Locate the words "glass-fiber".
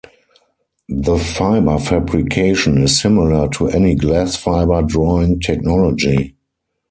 3.93-4.81